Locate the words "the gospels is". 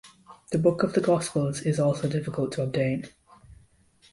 0.93-1.79